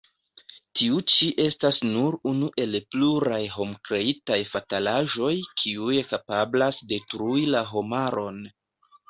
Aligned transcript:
Tiu 0.77 1.01
ĉi 1.15 1.27
estas 1.43 1.77
nur 1.87 2.17
unu 2.31 2.49
el 2.63 2.77
pluraj 2.95 3.39
homkreitaj 3.57 4.39
fatalaĵoj, 4.55 5.31
kiuj 5.61 6.01
kapablas 6.15 6.83
detrui 6.95 7.47
la 7.55 7.65
homaron. 7.77 8.43